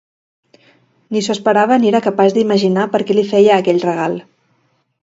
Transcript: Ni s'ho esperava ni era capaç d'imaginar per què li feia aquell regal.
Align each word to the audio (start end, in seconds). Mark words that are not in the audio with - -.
Ni 1.17 1.21
s'ho 1.25 1.35
esperava 1.35 1.77
ni 1.83 1.91
era 1.91 2.03
capaç 2.07 2.35
d'imaginar 2.39 2.89
per 2.97 3.05
què 3.07 3.19
li 3.21 3.29
feia 3.35 3.61
aquell 3.63 3.85
regal. 3.89 4.19